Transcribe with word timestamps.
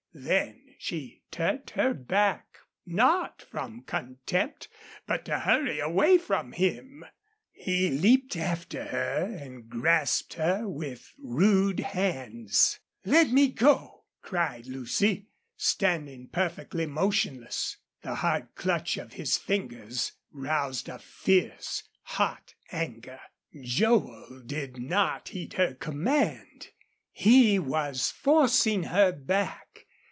Then 0.13 0.75
she 0.77 1.21
turned 1.31 1.69
her 1.69 1.93
back, 1.93 2.57
not 2.85 3.41
from 3.49 3.83
contempt, 3.83 4.67
but 5.07 5.23
to 5.23 5.39
hurry 5.39 5.79
away 5.79 6.17
from 6.17 6.51
him. 6.51 7.05
He 7.53 7.89
leaped 7.89 8.35
after 8.35 8.83
her 8.87 9.23
and 9.39 9.69
grasped 9.69 10.33
her 10.33 10.67
with 10.67 11.13
rude 11.17 11.79
hands. 11.79 12.77
"Let 13.05 13.31
me 13.31 13.47
go!" 13.53 14.03
cried 14.21 14.65
Lucy, 14.65 15.29
standing 15.55 16.27
perfectly 16.27 16.85
motionless. 16.85 17.77
The 18.01 18.15
hard 18.15 18.53
clutch 18.55 18.97
of 18.97 19.13
his 19.13 19.37
fingers 19.37 20.11
roused 20.29 20.89
a 20.89 20.99
fierce, 20.99 21.83
hot 22.01 22.53
anger. 22.69 23.21
Joel 23.63 24.43
did 24.45 24.77
not 24.77 25.29
heed 25.29 25.53
her 25.53 25.73
command. 25.73 26.67
He 27.13 27.57
was 27.59 28.09
forcing 28.11 28.83
her 28.83 29.13
back. 29.13 29.85